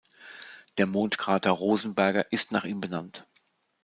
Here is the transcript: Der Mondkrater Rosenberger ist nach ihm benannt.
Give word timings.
Der 0.79 0.87
Mondkrater 0.87 1.51
Rosenberger 1.51 2.31
ist 2.31 2.51
nach 2.51 2.63
ihm 2.65 2.81
benannt. 2.81 3.27